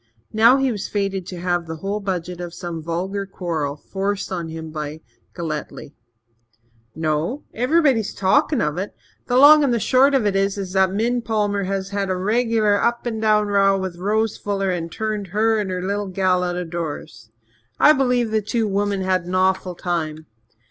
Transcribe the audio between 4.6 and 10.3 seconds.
by Galletly. "No? Everyone's talkin' of it. The long and short of